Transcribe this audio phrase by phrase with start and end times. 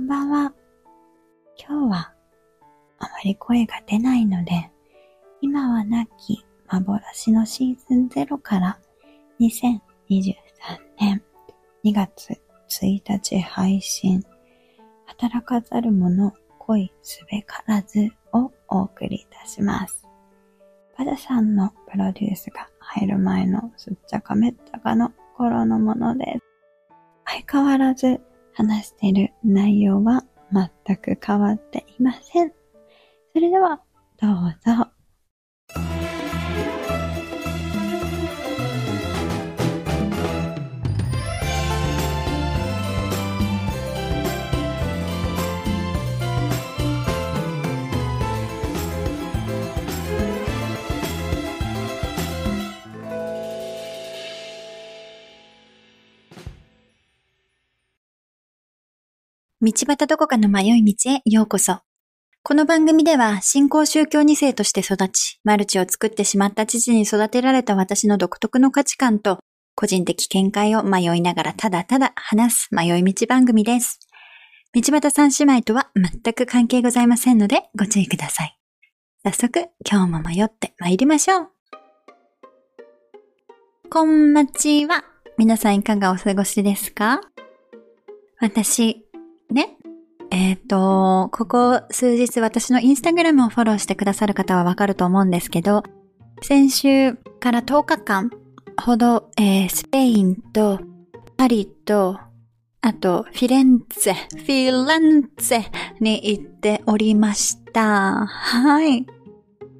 [0.00, 0.54] こんばんは。
[1.58, 2.12] 今日は
[3.00, 4.70] あまり声が出ないので、
[5.42, 8.78] 今はなき幻のシーズン0から
[9.40, 10.34] 2023
[10.98, 11.22] 年
[11.84, 12.40] 2月
[12.70, 14.24] 1日配信、
[15.04, 20.06] 働かざる者恋すべからずをお送りいたします。
[20.96, 26.40] パダさんのプロデュースが入る前のすっちゃかめったかの頃のものです。
[27.26, 28.18] 相変わらず
[28.60, 30.22] 話している内容は
[30.52, 32.52] 全く変わっていません。
[33.32, 33.80] それでは、
[34.20, 34.99] どうぞ。
[59.62, 61.80] 道端どこかの迷い道へようこそ。
[62.42, 69.38] この番組では新興宗教2世として育ち、マルチを作ってしまった父に育てられた私の独特の価値観と、
[69.74, 73.98] 個人的見解を迷いながらただただ話す迷い道番組です。
[74.72, 78.58] 道端三姉妹とは全く関係ございませんのでご注意ください。
[79.24, 81.48] 早速、今日も迷って参りましょう。
[83.90, 85.04] こんまちは。
[85.36, 87.20] 皆さんいかがお過ごしですか？
[88.40, 89.04] 私、
[90.30, 95.82] えっ、ー、と、ここ数日私のインスタグラムをフォローしてくださる方はわかると思うんですけど、
[96.42, 98.30] 先週から10日間
[98.80, 100.80] ほど、えー、スペインと
[101.36, 102.18] パリと、
[102.82, 105.64] あとフィレンツェ、フィレンツェ
[106.00, 108.26] に行っておりました。
[108.26, 109.06] はい。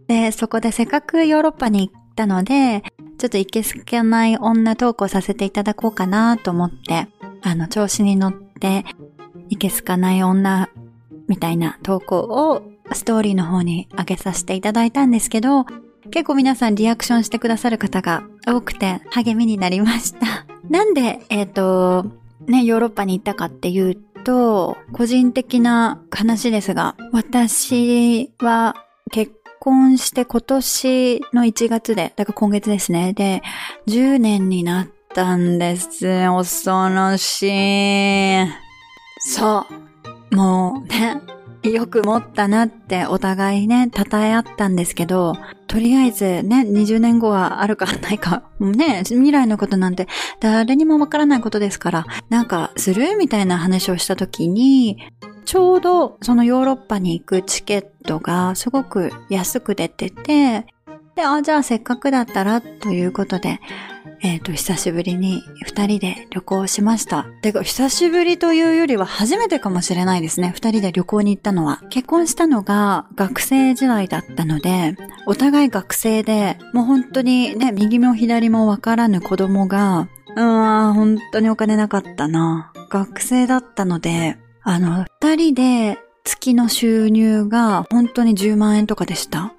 [0.08, 2.82] で、そこでせっかくヨーロッパに行ったので、
[3.18, 7.06] ちょっといけすけない女トークをさせていただこうかなと思って、
[7.42, 8.84] あの、調子に乗って、
[9.50, 10.70] いけすかない女
[11.28, 12.62] みたいな投稿を
[12.92, 15.66] ストーリーの方に上げさせていただいたんですけど、
[16.10, 20.46] 結構皆さんリアクションしてくださる方が多くて励みになりました。
[20.68, 22.06] なんで、えっ、ー、と、
[22.46, 28.74] ね、ヨーロッパに行ったかっていうと、個人的な話ですが、私は
[29.10, 33.12] 結婚して今年の1月で、だから今月ですね。
[33.12, 33.42] で、
[33.86, 36.26] 10年になったんです。
[36.26, 38.69] 恐ろしい。
[39.20, 39.66] そ
[40.32, 40.34] う。
[40.34, 41.20] もうね、
[41.62, 45.34] よく持ったなってお互いね、称え合ったんですけど、
[45.66, 50.08] とりあえずね、20年後はあるかないか、 ね、未来のことなんて
[50.40, 54.98] 誰にもわからないことですから、なんかするみたいな話をした時に、
[55.44, 60.66] ちょうどそのヨーロッパに行くチケットがすごく安く出てて、
[61.14, 63.60] で、あ、じゃあせっかくだったらということで、
[64.20, 67.24] えっ、ー、と、久しぶりに二人で旅行しました。
[67.42, 70.52] てか、久しぶりというよりは初めてかもしれないですね。
[70.54, 71.82] 二人で旅行に行ったのは。
[71.90, 74.96] 結婚したのが学生時代だったので、
[75.26, 82.72] お互い学生で、もう本当にね、右も左もわからぬ子供が、うーん、本当にお金なかったな。
[82.90, 89.54] 学生だったので、あの、二人で月の収入が本当に10万円とかでした。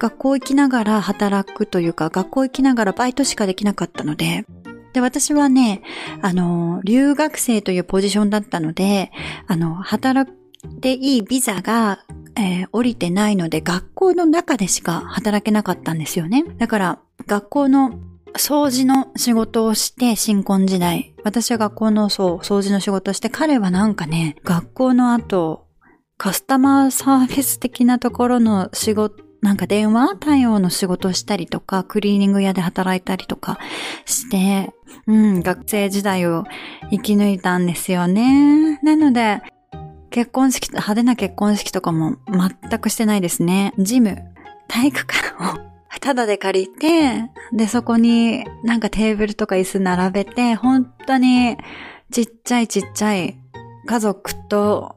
[0.00, 4.46] 学校行きながら働くというか、学校行きながらバイトしかできなかったので、
[4.94, 5.82] で、私はね、
[6.22, 9.12] あの、留学生というポジションだったので、
[9.46, 10.32] あの、働
[10.64, 16.44] いていいビザが、えー、降りてないので、学校の中でしか働けなかったんですよね。
[16.56, 18.00] だから、学校の
[18.34, 21.14] 掃除の仕事をして、新婚時代。
[21.24, 25.66] 私は学校のそう、掃除の仕事をして、彼はなんかね、学校の後、
[26.16, 33.58] カスタマーサービス的なところの仕事、なんか電話対応の仕事をしたりとか、クリーニング屋で働いたりとか
[34.04, 34.72] して、
[35.06, 36.44] うん、学生時代を
[36.90, 38.78] 生き抜いたんですよね。
[38.82, 39.40] なので、
[40.10, 43.72] 結婚式、派手な結婚式とかも全くしてないですね。
[43.78, 44.18] ジム、
[44.68, 45.70] 体育館を
[46.00, 51.56] ただで借りて、で、そこになんかテーブルとか椅子並べて、本当に
[52.10, 53.38] ちっちゃいちっちゃい
[53.86, 54.96] 家族と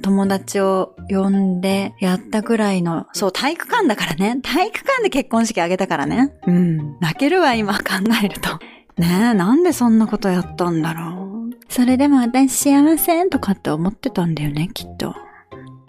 [0.00, 4.38] 友達を呼んでやったぐらいの、そう、体育館だからね。
[4.42, 6.32] 体育館で結婚式あげたからね。
[6.46, 6.98] うん。
[7.00, 7.80] 泣けるわ、今考
[8.22, 8.58] えると。
[8.96, 11.64] ねえ、なんでそんなことやったんだろう。
[11.68, 15.14] それでも私幸せとかって思ってたんだよね、きっと。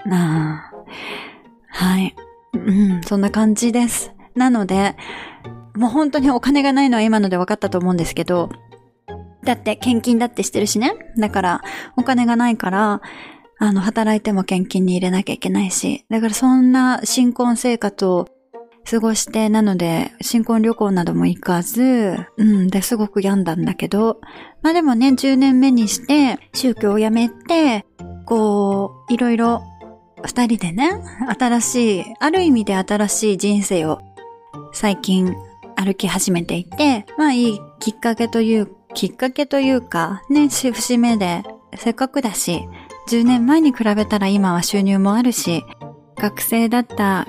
[0.05, 0.73] なあ。
[1.67, 2.15] はい。
[2.53, 4.13] うん、そんな感じです。
[4.35, 4.95] なので、
[5.75, 8.49] もう本当にお金がないのは今ので分かったと思うんですけど、
[9.43, 10.93] だって献金だってしてるしね。
[11.17, 11.61] だから、
[11.97, 13.01] お金がないから、
[13.59, 18.27] あの、働いても献金に入れなきゃいけないし、だからそんな新婚生活を
[18.89, 24.19] 過ごして、なので、新婚旅行なども行かず、うん、で、すごく病んだんだけど、
[24.61, 27.85] まあでもね、10年目にして、宗教を辞めて、
[28.25, 29.61] こういろいろ
[30.25, 30.89] 二人でね、
[31.39, 33.99] 新しい、ある意味で新しい人生を
[34.73, 35.35] 最近
[35.75, 41.43] 歩き始めていて、まあいいきっかけという、きっかけというか、ね、節目で、
[41.77, 42.67] せっかくだし、
[43.09, 45.63] 10年前に比べたら今は収入もあるし、
[46.17, 47.27] 学生だった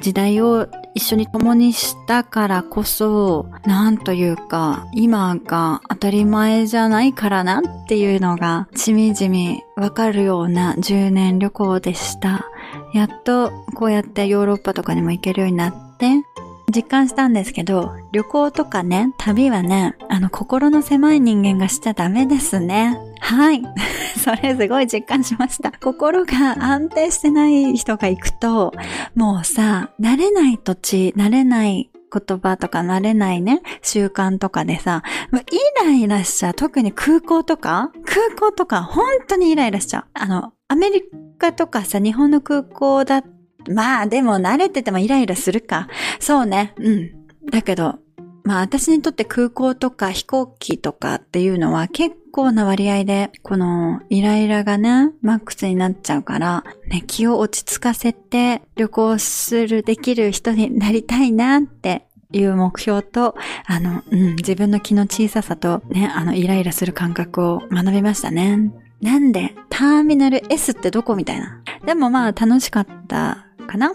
[0.00, 12.46] 時代を一緒に共にしたからこそ、なんというか、今が当たり前じゃないからなっていうのが、しみじみわかるような10年旅行でした。
[12.92, 16.22] やっとこうやってヨーロッパとかにも行けるようになって、
[16.72, 22.98] 実感したんですけど、旅行とかね、旅はね、あの、心の狭い人間がしちゃダメですね。
[23.20, 23.62] はい。
[24.18, 25.72] それすごい実感しました。
[25.82, 28.72] 心が安定してない人が行くと、
[29.14, 35.02] もうさ、慣れない土地、慣れない言葉とか慣れないね、習慣とかでさ、
[35.32, 36.54] もうイライラしちゃう。
[36.54, 40.04] 特に空港とか空港とか本当にイライラしちゃう。
[40.14, 41.02] あの、アメリ
[41.38, 43.24] カとかさ、日本の空港だっ
[43.70, 45.88] まあでも慣れててもイライラするか。
[46.20, 46.74] そうね。
[46.78, 47.10] うん。
[47.50, 47.98] だけど、
[48.44, 68.72] まあ私にとって空港とか飛行機とかっていうのは結構な割合で、このイライラがね、マックスになっちゃうから、ね、気を落ち着かせて旅行する、できる人になりたいなっていう目標と、あの、うん、自分の気の小ささとね、あの、イライラする感覚を学びましたね。
[69.00, 71.60] なんで、ターミナル S ってどこみたいな。
[71.84, 73.43] でもまあ楽しかった
[73.74, 73.92] かな？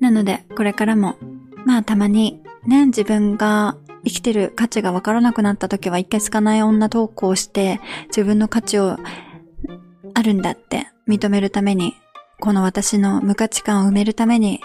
[0.00, 1.16] なので、これからも、
[1.64, 8.98] まあたまにね、自分が生きてる価値がわからなくなった時はいけすかない女投稿して、自分の価値を
[10.14, 11.94] あるんだって認めるために、
[12.38, 14.60] この私の無価値観を埋めるために、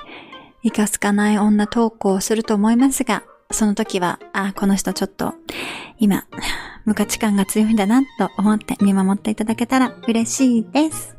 [0.61, 5.35] いかすかない女投稿をすると思いますが、その時は、あ、この人ちょっと、
[5.97, 6.25] 今、
[6.85, 11.15] 無価値観が強いんだなと思って見守っていただけたら嬉しいです。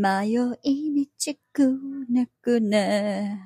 [0.00, 0.30] 迷
[0.62, 3.38] い道くねくね。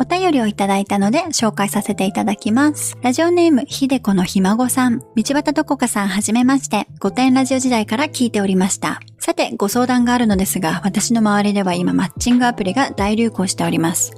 [0.00, 2.96] お便りをいただいたので紹介させていただきます。
[3.02, 5.00] ラジオネーム、ひでこのひ孫さん。
[5.00, 6.88] 道端どこかさんはじめまして。
[7.00, 9.00] 5点ラジオ時代から聞いておりました。
[9.18, 14.12] さて、ご相談があるのですが、私の周りでは今マッチングアプリが大流行しております。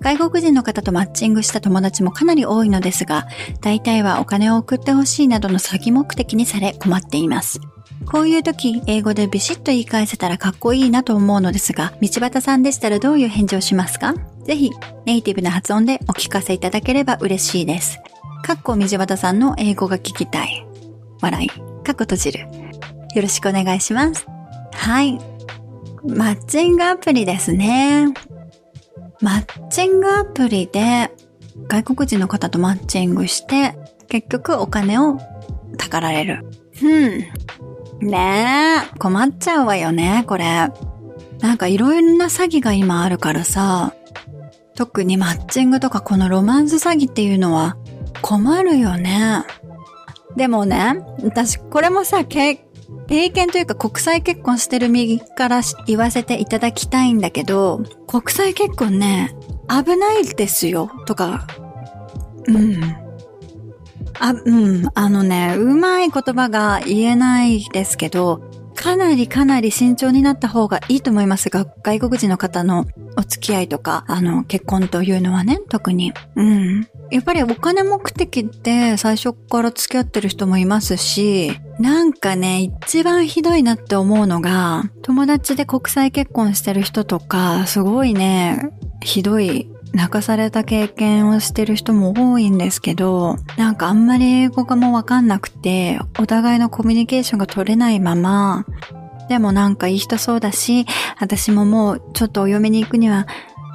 [0.00, 3.26] 外国人の方とマッチングした友達もかなり多いのですが、
[3.60, 7.60] 大体はお金を送ってほしいなどの詐欺目的にされ困っています。
[8.10, 14.14] こういう時、英語でビシッと言い返せたらかっこいいなと思うのですが、道端さんでしたらどういう返事をしますか？
[14.44, 14.70] ぜひ、
[15.06, 17.98] ネイティブな発音でお聞かせいただければ嬉しいです。
[18.44, 20.66] かっこ道端さんの英語が聞きたい。
[21.20, 21.48] 笑い。
[21.48, 22.40] かっこ閉じる。
[23.14, 24.26] よろしくお願いします。
[24.72, 25.18] はい。
[26.04, 28.08] マッチングアプリですね。
[29.20, 31.12] マッチングアプリで
[31.68, 33.76] 外国人の方とマッチングして、
[34.08, 35.18] 結局お金を
[35.78, 36.44] たかられる。
[36.82, 37.24] うん。
[38.02, 40.44] ねえ、困っちゃうわよね、これ。
[41.40, 43.94] なんかいろんな詐欺が今あるからさ、
[44.74, 47.76] 特にマッチングとかこのロマンス詐欺っていうのは
[48.20, 49.44] 困るよね。
[50.36, 52.58] でもね、私これもさ、経
[53.06, 59.36] 験というか国際結婚してる右から言わせていただきたいんだけど、国際結婚ね、
[59.68, 61.46] 危ないですよ、とか、
[62.46, 63.01] うん。
[64.18, 64.88] あ、うん。
[64.94, 68.42] あのね、うまい言葉が言えないですけど、
[68.74, 72.86] かなりかなり慎重になった方がいいと思いますが、外国人の方の
[73.16, 76.12] お付き合いとか、あの、結婚というのはね、特に。
[76.36, 76.88] うん。
[77.10, 88.70] やっぱりお金目的って最初から付き合ってる人もいますし、なんかね、一番ひどいなって思うのが、友達で国際結婚してる人とか、すごいね、
[89.02, 98.64] ひどい泣かされた経験をしてる人も多いんですけど、なんかあんまり英語がもうわかんなくて、お互いのコミュニケーションが取れないまま、
[99.28, 100.86] でもなんかいい人そうだし、
[101.20, 103.26] 私ももうちょっとお嫁に行くには、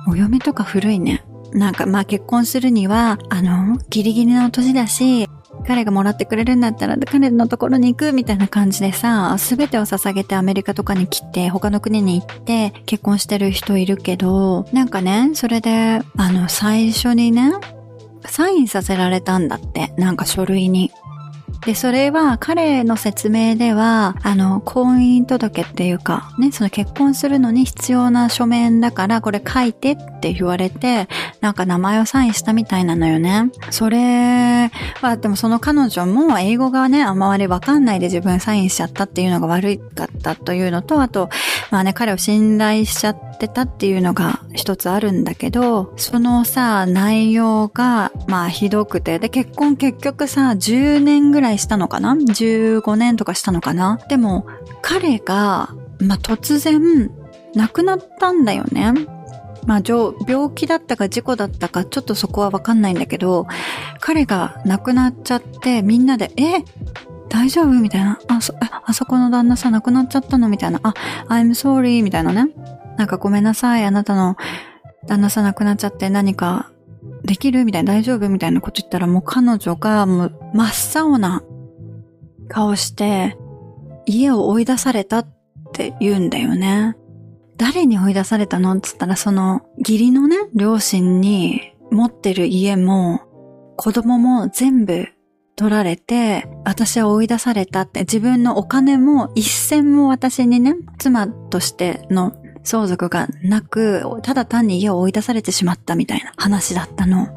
[0.07, 1.23] お嫁とか古いね。
[1.53, 5.27] なんかまあ結婚するには、あの、ギリギリの年だし、
[5.67, 17.51] 彼がもらってくれるんだったら彼のところに行くみたいな感じでさ、すべてを捧げてアメリカとかに来て、他の国に行って結婚してる人いるけど、なんかね、それで、あの、最初にね、
[18.25, 20.91] サインさせられたんだって、なんか書類に。
[21.65, 31.07] で、それは彼の説明では、あの、婚姻届っていうか、ね、その結婚するのに必要な書面だから、これ書いてって言われて、
[31.41, 33.51] なんか名前をサインしたみたいなのよね。
[33.69, 34.71] それ
[35.01, 41.29] は、でもその彼女も英語がね、あまりわかんないで自分サインしちゃったっていうのが悪かったというのと、あと、
[41.69, 53.99] まあね、彼を信頼しちゃってたっていうのが一つあるんだけど、そのさ、内容が、まあひどくて、で、結婚結局さ、10年ぐらいしたのかな ?15 年とかしたのかな？
[54.07, 54.47] でも、
[54.81, 57.11] 彼が、まあ突然、
[57.53, 58.93] 亡くなったんだよね。
[59.65, 60.15] まあ、病
[60.55, 63.47] 気だったか事故だったか、ちょっとそこはわかんないんだけど、
[63.99, 66.63] 彼が亡くなっちゃって、みんなで、え？
[67.29, 67.67] 大丈夫？
[67.67, 68.19] みたいな。
[68.27, 70.49] あ、そ、あそこの旦那さん亡くなっちゃったの？
[70.49, 70.79] みたいな。
[70.83, 70.93] あ、
[71.27, 72.53] I'm sorry みたいなね。
[72.97, 73.85] なんかごめんなさい。
[73.85, 74.35] あなたの
[75.07, 76.71] 旦那さん亡くなっちゃって何か
[77.23, 77.65] できる？
[77.65, 77.93] みたいな。
[77.93, 78.29] 大丈夫？
[78.29, 80.65] みたいなこと言ったらもう彼女がもう真
[81.01, 81.43] っ青な
[82.47, 83.37] 顔して
[84.05, 85.27] 家を追い出されたっ
[85.73, 86.95] て言うんだよね。
[87.57, 88.71] 誰に追い出されたの？
[88.73, 93.21] って言ったらその義理のね、両親に持ってる家も
[93.77, 95.07] 子供も全部
[95.57, 102.33] 取られて、私は追い出されたって、自分のお金も一銭も私にね、妻としての
[102.63, 107.29] 相続がなく、ただ単に家を追い出されてしまったみたいな話だったの。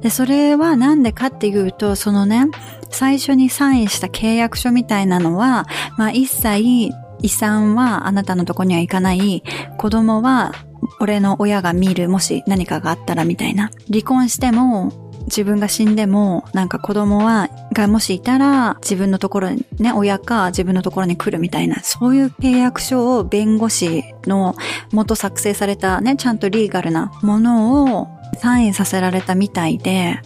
[0.00, 2.46] で、それはなんでかっていうと、そのね、
[2.90, 5.66] 最初にサインした契約書みたいなのは、
[5.96, 6.90] まあ一切
[7.22, 9.44] 遺産はあなたのとこには行かない、
[9.76, 10.52] 子供は
[10.98, 13.70] 俺の親が見る、もし何かがあったらみたいな。
[13.88, 24.56] 離婚しても自分が死んでも、なんか子供は、がもしいたら、自分のところに、ね、親か自分のところに来るみたいな、そういう契約書を弁護士の
[24.92, 28.08] 元作成されたね、ちゃんとリーガルなものを
[28.38, 30.20] サインさせられたみたいで、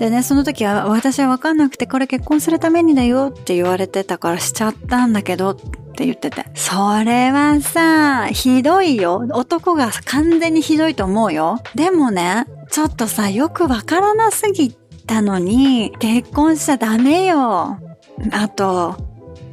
[0.00, 5.56] でね、その時は私はわかんなくてこれ結婚するためにだよって言われてたからしちゃったんだけどっ
[5.94, 6.46] て言ってて。
[6.54, 9.26] それはさ、ひどいよ。
[9.32, 11.60] 男が完全にひどいと思うよ。
[11.74, 14.72] でもね、ちょっとさ、よくわからなすぎ
[15.06, 17.78] たのに、結婚しちゃダメよ。
[18.32, 18.96] あと、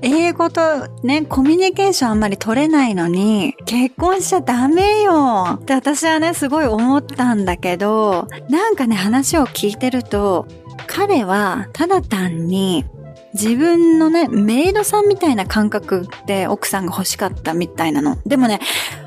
[0.02, 10.46] 英語とね、コミュニケーションあんまり取れないのに、結婚しちゃダメよって私はね、すごい思ったんだけど、なんかね、話を聞いてると、
[10.86, 12.86] 彼はただ単に
[13.34, 18.18] 自分のね、メイドさんみたいな感覚で奥さんが欲しかったみたいなの。
[18.26, 18.60] でもね、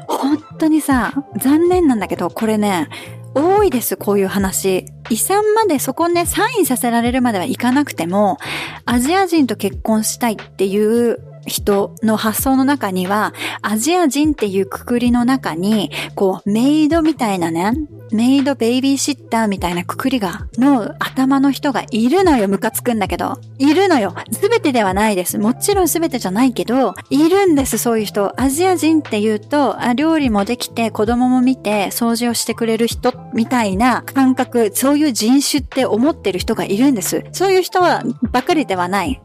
[0.08, 2.88] 本当にさ、残念なんだけど、これね、
[3.34, 4.86] 多いです、こういう話。
[5.08, 8.38] 遺産までそこね、サインさせられるまではいかなくても、
[8.84, 17.72] アジア人と結婚したいっていう人の発想の中には、アジア人っていうくくりの中に、こう、メイドみたいなね、
[18.12, 23.40] メイドベイビーシッターみたいなくくりが、の頭の人がいるのよ、ムカつくんだけど。
[23.58, 24.14] いるのよ。
[24.32, 25.38] すべてではないです。
[25.38, 28.32] もちろんすべてじゃないけど、いるんです、そういう人。
[28.40, 37.24] アジア人って言うと、あ料理もできて、子供も見て、掃除をしてくれる人、みたいな感覚、そういう人種って思ってる人がいるんです。
[37.32, 39.20] そういう人は、ばかりではない。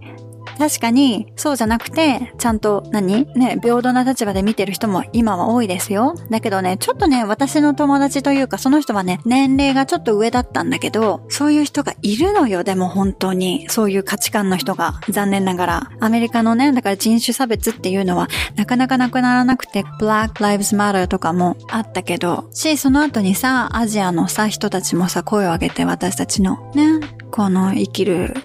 [0.57, 6.15] 確かに、そうじゃなくて、ちゃんと何、ね、平等な立場で見てる人も今は多いですよ。
[6.29, 13.67] だけどね、ちょっとね、私の友達というか、その人はね、年齢がちょっと上だったんだけど、そういう人がいるのよ、でも本当に。
[13.69, 15.89] そういう価値観の人が、残念ながら。
[15.99, 26.99] アメリカのね、だから人種差別っていうのは、なかなかなくならなくて、Black Lives Matter とかもあったけど、し、その後にさ、アジアのさ、人たちもさ、声を上げて私たちの、ね、
[27.31, 28.35] この生きる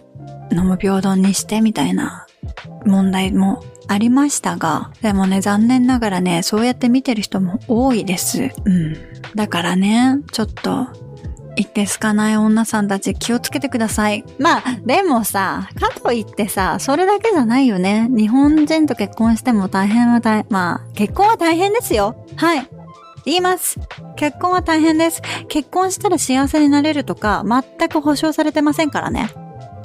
[0.53, 2.27] のも平等にしてみたいな
[2.85, 8.51] 問題もありましたが、でもね、残念ながらね、そうやって見てる人も多いです。
[8.65, 8.97] うん。
[9.35, 10.87] だからね、ちょっと、
[11.57, 14.25] いけすかない女さんたち気をつけてください。
[14.39, 18.09] まあ、でもさ、かといってさ、それだけじゃないよね。
[18.11, 22.25] 日本人と結婚しても大変は大、まあ、結婚は大変ですよ。
[22.37, 22.69] はい。
[23.27, 23.79] 言います。
[24.17, 25.21] 結婚は大変です。
[25.49, 29.29] 結婚したら幸せになれるとか、全く保証されてませんからね。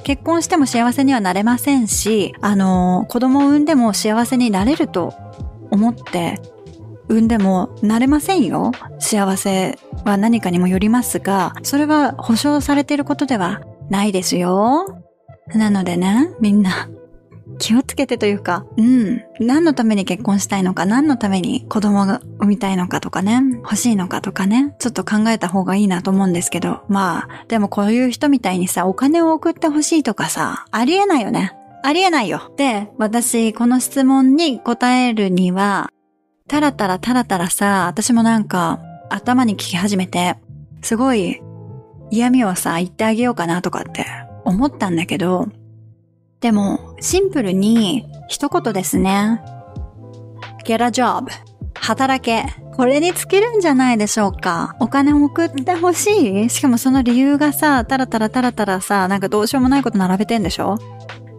[0.06, 5.12] 結婚しても幸せにはなれませんし、あの、子供を産んでも幸せになれると
[5.72, 6.40] 思って
[7.08, 8.70] 産んでもなれませんよ。
[9.00, 14.86] 幸せは何かにもよりますが、それは保証されていることではないですよ。
[15.48, 16.88] なのでね、みんな
[17.58, 19.22] 気をつけてというか、うん。
[19.40, 31.52] 何のために結婚したいのか、何のために子供が産みたいのかとかね、欲しいのかとかね、ちょっと考えた方がいいなと思うんですけど、まあ、でもこういう人みたいにさ、お金を送って欲しいとかさ、ありえないよね。
[31.82, 32.52] ありえないよ。
[32.56, 35.90] で、私、この質問に答えるには、
[36.48, 40.36] たらたらたらたらさ、私もなんか、頭に聞き始めて、
[40.82, 41.40] すごい、
[42.10, 44.06] 嫌味をさ、言ってあげようかなとかって
[44.44, 45.48] 思ったんだけど、
[46.40, 49.40] でも、シンプルに、一言ですね。
[50.64, 51.26] get a job.
[51.74, 52.44] 働け。
[52.76, 54.76] これに尽きるんじゃないでしょうか。
[54.80, 60.76] お金を送ってほしいしかもその理由がさ、タラタラタラタラさ、なんかどうしようもないこと並べてんでしょ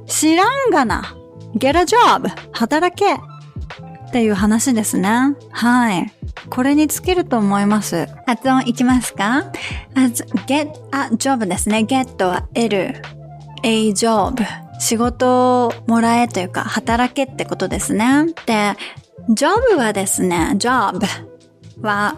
[0.08, 1.16] 知らんがな。
[1.56, 2.30] get a job.
[2.54, 3.14] 働け。
[3.14, 5.10] っていう話ですね。
[5.52, 6.12] はい。
[6.50, 8.08] これに尽きると思います。
[8.26, 9.52] 発音いきますか
[10.48, 11.80] ？get a job ですね。
[11.80, 12.96] get は得る。
[13.64, 14.67] a job。
[14.80, 18.26] 仕事をもらえというか、働けってことですね。
[18.46, 18.74] で、
[19.30, 21.00] job はですね、job
[21.82, 22.16] は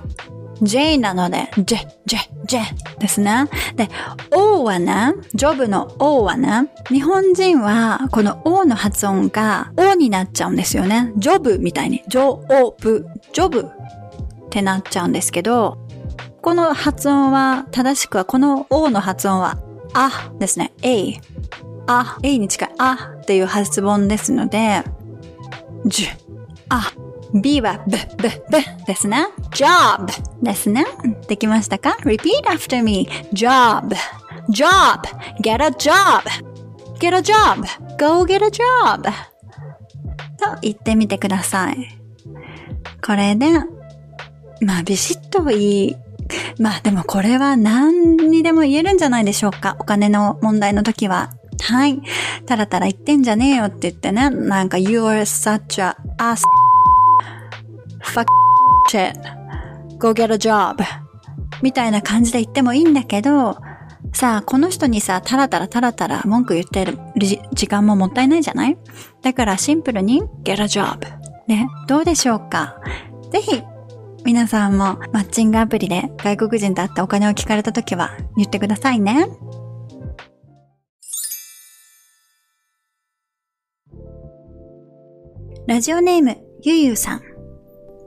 [0.62, 2.62] J なので、J、J、J
[3.00, 3.46] ですね。
[3.76, 3.90] で、
[4.32, 11.14] O はね、ジョブの O はね、日本人はこの O の発音が O になっちゃうんですよね。
[11.18, 12.24] ジョブみたいに、ジョ
[12.64, 13.66] オブ、ジョブっ
[14.50, 15.78] てなっちゃうんですけど、
[16.42, 19.58] この発音は、正しくはこの O の発音は、
[19.94, 20.74] あですね。
[20.82, 21.20] A。
[21.92, 24.84] あ、A に近い、あっていう発音ですので、
[25.86, 26.08] じゅ、
[26.70, 26.92] あ。
[27.34, 29.28] B は B、B、B ですね。
[29.52, 30.08] job
[30.42, 30.86] ですね。
[31.28, 33.08] できましたか ?repeat after me.
[33.34, 33.96] job,
[34.50, 35.02] job,
[35.42, 36.24] get a job,
[37.00, 37.62] get a job,
[37.98, 39.04] go get a job
[40.38, 42.00] と言ってみてください。
[43.06, 43.48] これで、
[44.62, 45.96] まあビシッといい。
[46.60, 49.76] まあでもこれは何にでも言えるんじゃないでしょうか。
[49.80, 51.32] お金の問題の時は。
[51.62, 52.02] はい。
[52.46, 54.30] たらたら言ってんじゃねえよって言ってね。
[54.30, 56.42] なんか you're such a ass
[58.02, 58.26] fuck
[58.90, 59.14] shit.
[60.00, 60.84] go get a job.
[61.62, 63.58] みたいな感じで言ってもいいんだけど、
[64.14, 66.98] さあ、この人にさ、たらたらたらたら文句言ってる
[67.54, 68.78] 時間ももったいないじゃない？
[69.22, 71.00] だからシンプルに get a job.
[71.48, 72.78] ね、どうでしょうか？
[73.32, 73.62] ぜひ、
[74.26, 79.28] 皆さんもマッチングアプリで外国人と会ってお金を聞かれた時は言ってくださいね。
[85.70, 87.22] ラジオネーム、ゆゆうさん。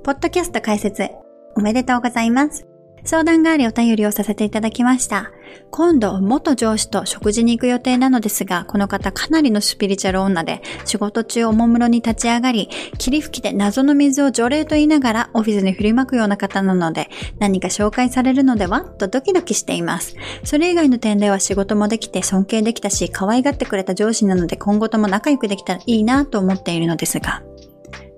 [0.03, 1.09] ポッドキャスト解説、
[1.55, 2.67] おめでとうございます。
[3.05, 5.33] 相談がありお便りをさせていただきました。
[5.71, 12.69] 今度、元上司と食事に行く予定なのですが、この方かなりのスピリチュアル女で、仕事中おもむろに立ち上がり、
[12.99, 20.17] 霧吹きで謎の水を除霊と言いながらオフィスに振りまくような方なので、何か紹介されるのではとドキドキしています。
[20.45, 27.43] それ以外の点では仕事もできて尊敬できたし、可愛がってくれた上司なので今後とも仲良くできたらいいなと思っているのですが、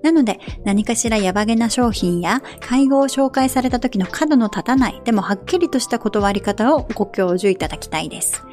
[0.05, 8.45] なので、何かしらヤバげな商品や会合を紹介された時の角の立たない、でもはっきりとした断り方をご教授いただきたいです。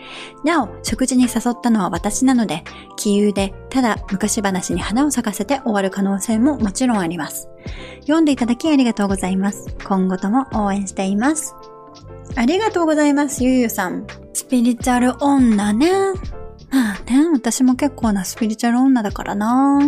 [0.45, 2.65] なお、食事に誘ったのは私なので、
[2.97, 7.51] 気憂で、ただ昔話に花を咲かせて終わる可能性ももちろんあります。
[8.01, 9.77] 読んでいただきありがとうございます。
[9.85, 11.55] 今後とも応援しています。
[12.35, 14.07] ありがとうございます、ゆうゆさん。
[14.33, 15.91] スピリチュアル女ね。
[16.71, 19.79] まあね、私も結構なスピリチュアル女だからな。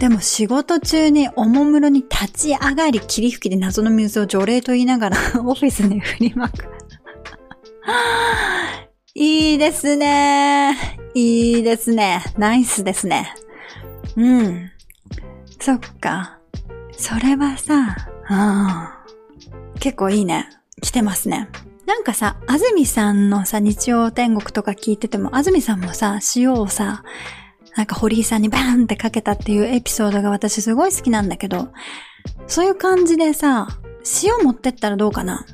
[0.00, 6.64] でも仕事中におもむろに立ち上がり霧吹きで謎の水を除霊と言いながら オフィスに振りまく。
[9.14, 10.74] いいですね。
[11.12, 12.24] いいですね。
[12.38, 13.34] ナイスですね。
[14.16, 14.70] うん。
[15.60, 16.38] そっか。
[16.96, 17.94] それはさ、
[18.30, 19.80] うん。
[19.80, 20.48] 結構いいね。
[20.80, 21.50] 来てますね。
[21.84, 27.02] なんかさ、安住さんのさ、日曜天国とか聞いてても、安住さんもさ、塩をさ、
[27.80, 31.70] なんか堀井さんにバーンってかけたっていうエピソードが私すごい好きなんだけど、
[32.46, 33.68] そういう感じでさ、
[34.22, 35.46] 塩持ってったらどうかな？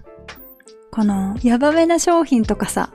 [0.90, 2.90] この、ヤバめな商品とかさ、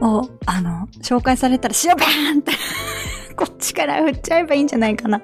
[0.00, 2.52] を、あの、紹介されたら塩バーンって
[3.36, 5.20] こっちから振っちゃえばいいんじゃないかな。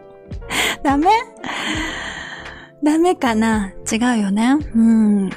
[0.84, 1.08] ダメ？
[2.84, 3.72] ダメかな？
[3.90, 4.58] 違うよね。
[4.74, 5.30] うん。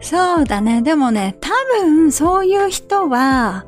[0.00, 0.80] そうだね。
[0.80, 1.50] でもね、多
[1.82, 3.66] 分そういう人は、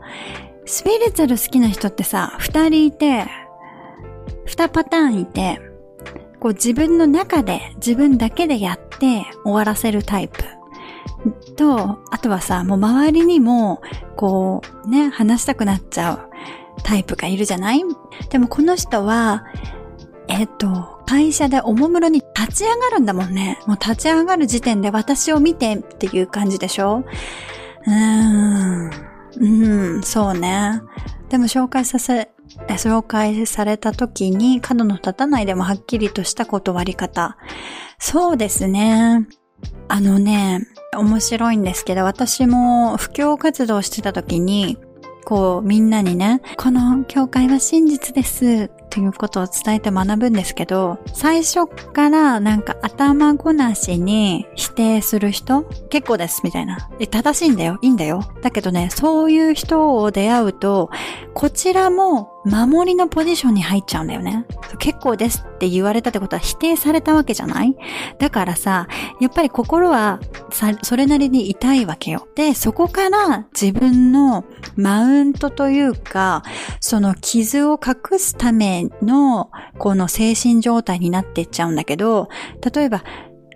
[0.65, 3.27] スピリチュアル好きな人ってさ、二人いて、
[4.45, 5.61] 二パターンいて、
[6.41, 10.45] こう自分の中で自分だけでやって終わらせるタイプ。
[11.57, 13.81] と、あとはさ、もう周りにも、
[14.17, 16.31] こう、ね、話したくなっちゃう
[16.83, 17.83] タイプがいるじゃない？
[18.31, 19.45] でもこの人は、
[20.29, 23.59] えっ、と、会社でおもむろに立ち上がるんだもんね。
[23.67, 27.05] もう立ち上がる時点で私を見てっていう感じでしょ？
[27.87, 29.12] うーん。
[29.41, 30.81] うん、そうね。
[31.29, 32.31] でも紹介させ、
[32.69, 37.37] 紹介された時に角の立たないでもはっきりとした断り方。
[37.99, 39.27] そうですね。
[39.89, 40.67] あのね、
[40.97, 44.77] 面白いんですけど、私も布教活動してた時に、
[45.25, 56.91] こうみんなにね、この教会は真実ですっていうことを伝えて学ぶんですけど、最初からなんか頭ごなしに否定する人結構ですみたいな。
[57.01, 58.23] え正しいんだよいいんだよ。
[58.43, 60.91] だけどね、そういう人を出会うと、
[61.33, 64.45] こちらも守りのポジションに入っちゃうんだよね。
[64.79, 67.77] 結構ですって言われたってことは否定されたわけじゃない？
[68.19, 68.89] だからさ、
[69.21, 70.19] やっぱり心は、
[70.83, 72.27] それなりに痛いわけよ。
[72.35, 74.45] で、そこから自分の
[74.77, 76.43] マウントというか、
[76.81, 82.29] その傷を隠すための、この精神状態になっていっちゃうんだけど、
[82.75, 83.05] 例えば、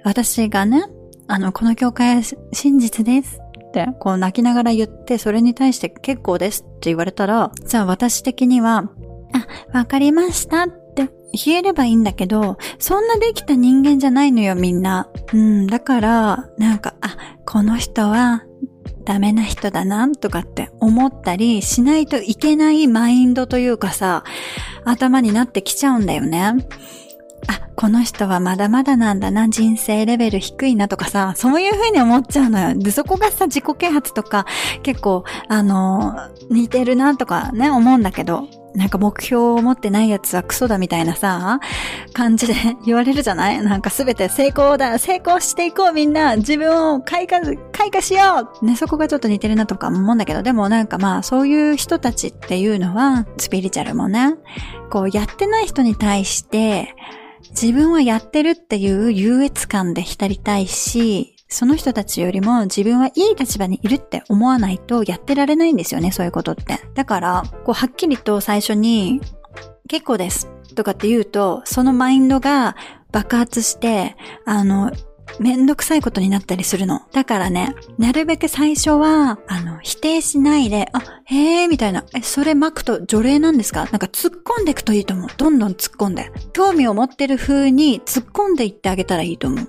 [0.04, 0.84] 私がね、
[1.26, 2.22] あの、この教会は
[2.52, 3.40] 真実です、
[3.98, 8.90] こう泣きながら言って、それに対して結構ですって言われたら、じゃあ私的には、
[9.72, 15.08] あ、わかりましたって言えればいいんだけど、そんなできた人間じゃないのよ、みんな。
[15.32, 18.42] うん、だから、なんか、あ、この人は
[19.04, 24.24] ダメな人だな、とかって思ったりしないといけないマインドというかさ、
[24.84, 26.54] 頭になってきちゃうんだよね。
[27.48, 32.74] あ、この人はまだまだなんだな、人生レベル低いなとかさ、そういう風に思っちゃうのよ。
[32.76, 34.46] で、そこがさ、自己啓発とか
[34.82, 36.14] 結構、あの、
[36.50, 41.60] 似てるなとかね、思うんだけど、なんか目標を持ってないやつはクソだみたいなさ、
[42.12, 42.54] 感じで
[42.84, 43.62] 言われるじゃない？
[43.62, 54.34] なんかすべて成功だ、成功していこうみんな、自分を開花、開花しようね、そこがちょっと似てるなとか思うんだけど、でもなんかまあそういう人たちっていうのは、スピリチュアルもね、
[54.90, 56.94] こうやってない人に対して、
[57.50, 66.80] 自分はやってるっていう優越感で浸りたいし、その人たちよりも自分はいい立場にいるって思わないとやってられないんですよね、そういうことって。
[66.94, 69.20] だから、こう、はっきりと最初に、
[69.88, 72.76] 結構ですとかって言うと、そのマインドが
[73.12, 74.90] 爆発して、あの、
[75.40, 77.02] めんどくさいことになったりするの。
[77.12, 82.04] だからね、なるべく最初は、あの、否定しないで、あ、へえ、みたいな。
[82.14, 83.86] え、それ巻くと除霊なんですか？
[83.86, 85.28] なんか突っ込んでいくといいと思う。
[85.36, 86.30] どんどん突っ込んで。
[86.52, 89.68] 興味を持ってる風に突っ込んでいってあげたらいいと思う。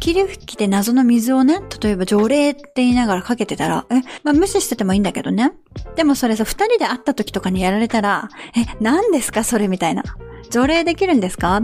[0.00, 5.52] 霧吹きで謎の水をね、例えば除霊って言いながらかけてたら、え、まあ無視しててもいいんだけどね。
[5.94, 9.44] でもそれさ、二人で会った時とかにやられたら、え、何ですか？
[9.44, 10.02] それみたいな。
[10.50, 11.60] 除霊できるんですか？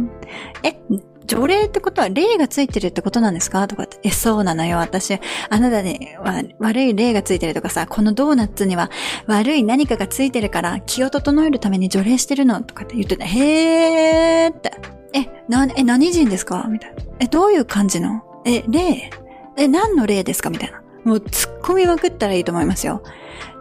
[0.62, 0.80] え、
[1.28, 3.68] 除霊ってことは霊がついてるってことなんですか？
[3.68, 3.98] とかって。
[4.02, 4.78] え、そうなのよ。
[4.78, 8.90] 私、あなたには悪い霊がついてるとかさ、このドーナツには
[9.26, 12.62] 悪い何かがついてるから気を整えるために除霊してるの？
[12.62, 13.24] とかって言ってた。
[13.26, 14.72] へーって。
[15.12, 16.66] え、な、え、何人ですか？
[16.68, 17.02] みたいな。
[17.20, 18.22] え、どういう感じの？
[18.44, 19.10] え、例
[19.58, 20.50] え、何の例ですか？
[20.50, 20.82] みたいな。
[21.04, 23.02] もう突っ込みまくったらいいと思いますよ。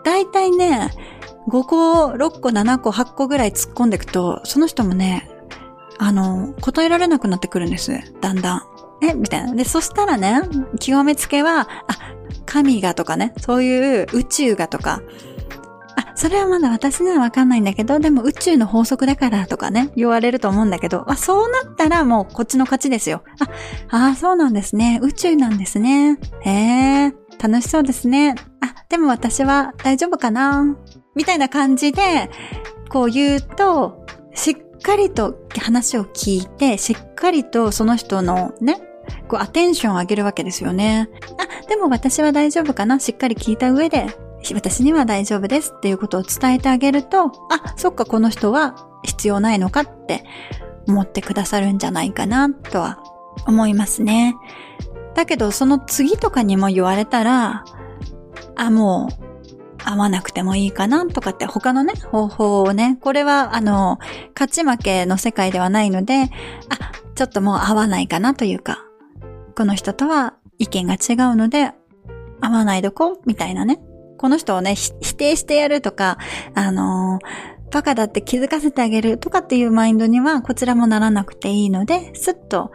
[0.04, 0.92] だいたいね、
[1.50, 5.30] 5個、6個、7個、8個ぐらい突っ込んでいくと、その人もね、
[6.00, 7.92] あの、答えられなくなってくるんです。
[8.22, 8.62] だんだん。
[9.02, 9.54] えみたいな。
[9.54, 10.42] で、そしたらね、
[10.80, 11.68] 極めつけは、あ、
[12.46, 15.02] 神がとかね、そういう宇宙がとか、
[15.96, 23.24] あ、それはまだ私にはわかんないんだけど、でも宇宙の法則だからとかね、言われると思うんだけど、あ、そうなったらもうこっちの勝ちですよ。
[23.90, 25.00] あ、あそうなんですね。
[25.04, 26.18] 宇宙なんですね。
[26.42, 28.36] へえ、楽しそうですね。
[28.62, 30.64] あ、でも私は大丈夫かな
[31.16, 32.30] みたいな感じで、
[32.90, 38.82] こう言うと、しっかりと話を聞いて、しっかりとその人のね、
[39.28, 41.10] こうアテンションを上げるわけですよね。
[41.64, 43.00] あ、でも私は大丈夫かな？
[43.00, 44.08] しっかり聞いた上で、
[44.54, 47.32] 私には大丈夫ですっていうことを伝えてあげると、あ、
[47.76, 50.24] そっかこの人は必要ないのかって
[50.88, 53.02] 思ってくださるんじゃないかなとは
[53.46, 54.36] 思いますね。
[55.16, 57.66] だけどその次とかにも言われたら、
[58.56, 59.27] あ、もう
[59.88, 64.00] 会わなくてもいいかなとかって他のね、方法をね、これはあの、
[64.36, 66.30] 勝ち負けの世界ではないので、あ、
[67.16, 68.84] ちょっともう会わないかなというか、
[69.56, 71.72] この人とは意見が違うので、
[72.42, 73.80] 会わないどこみたいなね。
[74.18, 76.18] この人をね、否定してやるとか、
[76.54, 77.20] あの、
[77.72, 82.72] バカだって気づかせてあげるとかっていうマインドにはこちらもならなくていいので、すっと、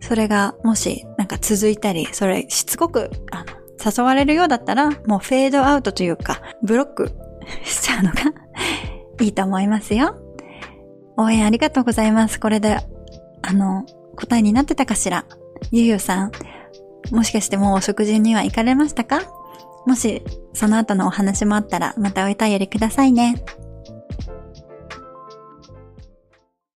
[0.00, 3.44] それがもしなんか続いたり、それしつこく、あの、
[3.84, 7.12] 誘われるようだったら、もうフェードアウトというか、ブロック
[7.64, 8.16] しちゃうのが
[9.20, 10.16] いいと思いますよ。
[11.16, 12.38] 応援ありがとうございます。
[12.38, 12.78] これで、
[13.42, 13.84] あの、
[14.16, 15.24] 答えになってたかしら？
[15.72, 16.32] ゆうゆうさん、
[17.10, 19.20] もしかしてもうお食事には行かれましたか？
[19.86, 23.42] もし、その後のお話もあったら、またお便りくださいね。